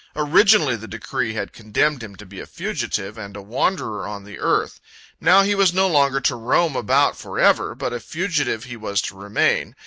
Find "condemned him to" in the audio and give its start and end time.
1.53-2.25